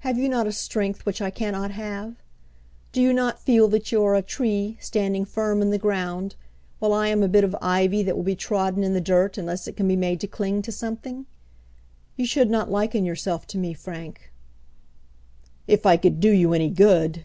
[0.00, 2.16] Have you not a strength which I cannot have?
[2.92, 6.36] Do you not feel that you are a tree, standing firm in the ground,
[6.78, 9.66] while I am a bit of ivy that will be trodden in the dirt unless
[9.66, 11.24] it can be made to cling to something?
[12.18, 14.30] You should not liken yourself to me, Frank."
[15.66, 17.24] "If I could do you any good!"